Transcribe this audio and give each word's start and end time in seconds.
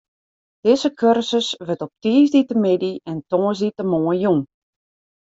Dizze 0.65 0.89
kursus 1.01 1.47
wurdt 1.65 1.85
op 1.87 1.93
tiisdeitemiddei 2.01 2.93
en 3.11 3.17
tongersdeitemoarn 3.29 4.19
jûn. 4.23 4.39